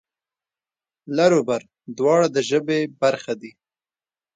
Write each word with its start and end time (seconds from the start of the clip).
لر 1.15 1.31
و 1.37 1.41
بر 1.47 1.61
دواړه 1.97 2.27
د 2.35 2.37
ژبې 2.49 2.79
برخه 3.01 3.33
دي. 3.41 3.51